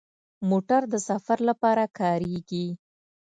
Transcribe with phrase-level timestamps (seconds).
[0.49, 2.67] موټر د سفر لپاره کارېږي.